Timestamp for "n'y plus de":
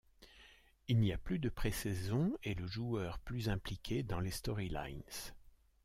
0.99-1.47